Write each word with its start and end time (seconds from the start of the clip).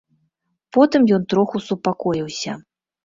Потым 0.77 1.05
ён 1.17 1.27
троху 1.33 1.57
супакоіўся. 1.67 2.57